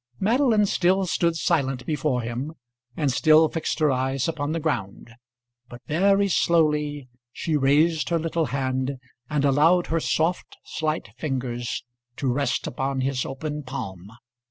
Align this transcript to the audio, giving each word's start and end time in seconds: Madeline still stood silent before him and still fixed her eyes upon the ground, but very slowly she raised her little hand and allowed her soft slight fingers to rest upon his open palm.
Madeline 0.19 0.65
still 0.65 1.05
stood 1.05 1.35
silent 1.35 1.85
before 1.85 2.21
him 2.23 2.53
and 2.97 3.11
still 3.11 3.47
fixed 3.49 3.77
her 3.77 3.91
eyes 3.91 4.27
upon 4.27 4.51
the 4.51 4.59
ground, 4.59 5.11
but 5.69 5.79
very 5.85 6.27
slowly 6.27 7.07
she 7.31 7.55
raised 7.55 8.09
her 8.09 8.17
little 8.17 8.47
hand 8.47 8.97
and 9.29 9.45
allowed 9.45 9.85
her 9.93 9.99
soft 9.99 10.57
slight 10.65 11.09
fingers 11.19 11.83
to 12.17 12.33
rest 12.33 12.65
upon 12.65 13.01
his 13.01 13.27
open 13.27 13.61
palm. 13.61 14.09